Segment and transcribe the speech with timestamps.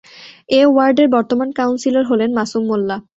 [0.49, 2.97] এ ওয়ার্ডের বর্তমান কাউন্সিলর হলেন মাসুম মোল্লা।